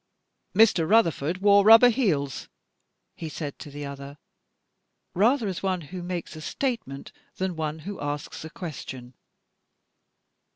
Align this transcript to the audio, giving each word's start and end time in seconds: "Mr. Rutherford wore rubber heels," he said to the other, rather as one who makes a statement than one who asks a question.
"Mr. 0.55 0.89
Rutherford 0.89 1.41
wore 1.43 1.63
rubber 1.63 1.89
heels," 1.89 2.49
he 3.15 3.29
said 3.29 3.59
to 3.59 3.69
the 3.69 3.85
other, 3.85 4.17
rather 5.13 5.47
as 5.47 5.61
one 5.61 5.81
who 5.81 6.01
makes 6.01 6.35
a 6.35 6.41
statement 6.41 7.11
than 7.35 7.55
one 7.55 7.77
who 7.85 7.99
asks 8.01 8.43
a 8.43 8.49
question. 8.49 9.13